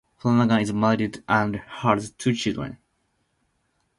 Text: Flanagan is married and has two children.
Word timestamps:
Flanagan 0.17 0.61
is 0.61 0.73
married 0.73 1.23
and 1.29 1.57
has 1.57 2.09
two 2.13 2.33
children. 2.33 2.79